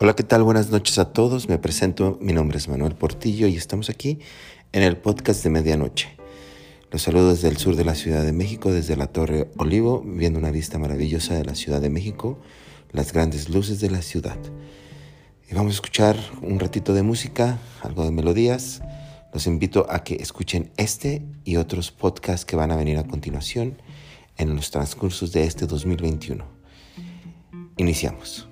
[0.00, 0.44] Hola, ¿qué tal?
[0.44, 1.48] Buenas noches a todos.
[1.48, 4.20] Me presento, mi nombre es Manuel Portillo y estamos aquí
[4.70, 6.16] en el podcast de medianoche.
[6.92, 10.38] Los saludo desde el sur de la Ciudad de México, desde la Torre Olivo, viendo
[10.38, 12.38] una vista maravillosa de la Ciudad de México,
[12.92, 14.38] las grandes luces de la ciudad.
[15.50, 18.80] Y vamos a escuchar un ratito de música, algo de melodías.
[19.34, 23.82] Los invito a que escuchen este y otros podcasts que van a venir a continuación
[24.36, 26.44] en los transcursos de este 2021.
[27.78, 28.48] Iniciamos.